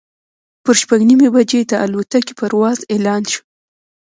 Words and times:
پر 0.63 0.75
شپږ 0.81 0.99
نیمې 1.09 1.29
بجې 1.35 1.59
د 1.69 1.73
الوتکې 1.85 2.33
پرواز 2.39 2.77
اعلان 2.93 3.23
شو. 3.31 3.41